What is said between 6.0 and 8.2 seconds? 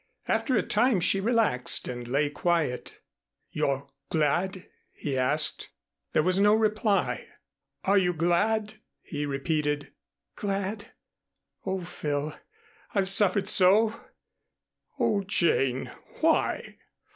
There was no reply. "Are you